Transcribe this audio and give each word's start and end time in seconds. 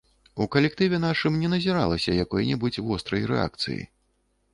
У 0.43 0.45
калектыве 0.53 0.99
нашым 1.03 1.35
не 1.41 1.51
назіралася 1.53 2.15
якой-небудзь 2.23 2.81
вострай 2.87 3.23
рэакцыі. 3.33 3.79